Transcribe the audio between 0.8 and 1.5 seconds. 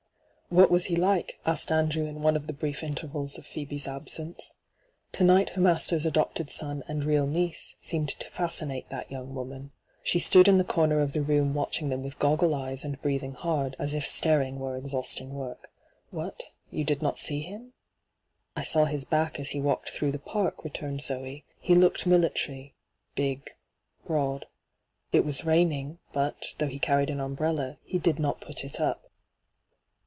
he like?'